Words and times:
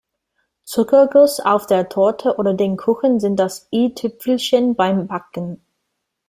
Zuckerguss 0.63 1.39
auf 1.41 1.67
der 1.67 1.87
Torte 1.87 2.37
oder 2.39 2.55
den 2.55 2.75
Kuchen 2.75 3.19
sind 3.19 3.35
das 3.35 3.67
I-Tüpfelchen 3.71 4.73
beim 4.75 5.05
Backen. 5.05 5.63